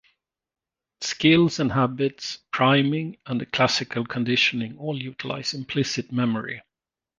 Skills 1.01 1.59
and 1.59 1.73
habits, 1.73 2.39
priming, 2.51 3.17
and 3.27 3.51
classical 3.51 4.03
conditioning 4.03 4.75
all 4.79 4.99
utilize 4.99 5.53
implicit 5.53 6.11
memory. 6.11 6.63